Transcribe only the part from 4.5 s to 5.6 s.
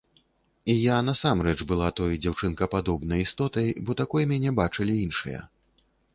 бачылі іншыя.